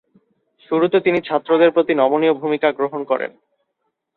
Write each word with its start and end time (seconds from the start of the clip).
শুরুতে 0.71 0.97
তিনি 1.01 1.19
ছাত্রদের 1.21 1.69
প্রতি 1.71 1.93
নমনীয় 1.95 2.33
ভূমিকা 2.33 2.67
গ্রহণ 2.71 3.01
করেন। 3.03 3.31